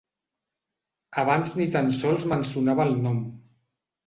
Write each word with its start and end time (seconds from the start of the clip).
Abans 1.23 1.53
ni 1.59 1.67
tan 1.75 1.93
sols 1.99 2.27
me'n 2.33 2.47
sonava 2.53 2.89
el 2.89 2.97
nom. 3.05 3.23